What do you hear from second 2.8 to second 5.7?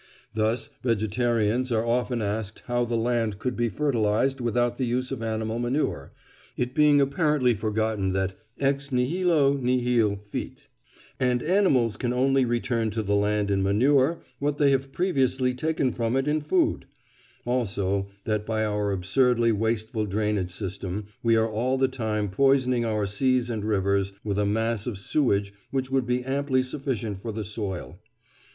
the land could be fertilised without the use of animal